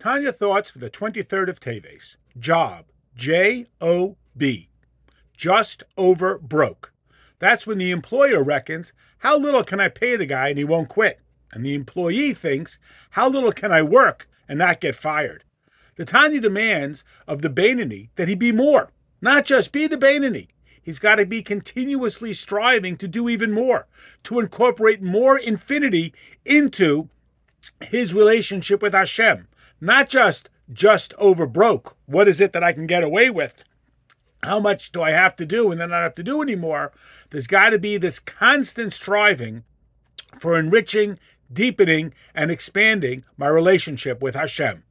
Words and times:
Tanya 0.00 0.32
thoughts 0.32 0.70
for 0.70 0.78
the 0.78 0.90
23rd 0.90 1.48
of 1.48 1.58
Teves. 1.58 2.18
Job. 2.38 2.84
J 3.16 3.66
O 3.80 4.16
B. 4.36 4.68
Just 5.36 5.82
over 5.96 6.38
broke. 6.38 6.92
That's 7.40 7.66
when 7.66 7.78
the 7.78 7.90
employer 7.90 8.44
reckons, 8.44 8.92
how 9.18 9.36
little 9.36 9.64
can 9.64 9.80
I 9.80 9.88
pay 9.88 10.14
the 10.14 10.24
guy 10.24 10.50
and 10.50 10.58
he 10.58 10.62
won't 10.62 10.88
quit? 10.88 11.20
And 11.52 11.66
the 11.66 11.74
employee 11.74 12.32
thinks, 12.32 12.78
how 13.10 13.28
little 13.28 13.50
can 13.50 13.72
I 13.72 13.82
work 13.82 14.28
and 14.48 14.60
not 14.60 14.80
get 14.80 14.94
fired? 14.94 15.42
The 15.96 16.04
Tanya 16.04 16.40
demands 16.40 17.02
of 17.26 17.42
the 17.42 17.50
Beinoni 17.50 18.10
that 18.14 18.28
he 18.28 18.36
be 18.36 18.52
more, 18.52 18.92
not 19.20 19.46
just 19.46 19.72
be 19.72 19.88
the 19.88 19.96
Beinoni. 19.96 20.46
He's 20.80 21.00
got 21.00 21.16
to 21.16 21.26
be 21.26 21.42
continuously 21.42 22.34
striving 22.34 22.94
to 22.98 23.08
do 23.08 23.28
even 23.28 23.50
more, 23.50 23.88
to 24.22 24.38
incorporate 24.38 25.02
more 25.02 25.36
infinity 25.36 26.14
into 26.44 27.10
his 27.80 28.14
relationship 28.14 28.82
with 28.82 28.92
Hashem, 28.92 29.48
not 29.80 30.08
just 30.08 30.50
just 30.72 31.14
over 31.14 31.46
broke. 31.46 31.96
What 32.06 32.28
is 32.28 32.40
it 32.40 32.52
that 32.52 32.64
I 32.64 32.72
can 32.72 32.86
get 32.86 33.02
away 33.02 33.30
with? 33.30 33.64
How 34.42 34.60
much 34.60 34.92
do 34.92 35.02
I 35.02 35.10
have 35.10 35.34
to 35.36 35.46
do 35.46 35.70
and 35.70 35.80
then 35.80 35.92
I 35.92 36.02
have 36.02 36.14
to 36.16 36.22
do 36.22 36.42
anymore? 36.42 36.92
There's 37.30 37.46
got 37.46 37.70
to 37.70 37.78
be 37.78 37.96
this 37.96 38.18
constant 38.18 38.92
striving 38.92 39.64
for 40.38 40.58
enriching, 40.58 41.18
deepening, 41.52 42.14
and 42.34 42.50
expanding 42.50 43.24
my 43.36 43.48
relationship 43.48 44.22
with 44.22 44.34
Hashem. 44.34 44.84